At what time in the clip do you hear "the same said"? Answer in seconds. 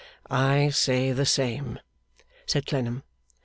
1.11-2.65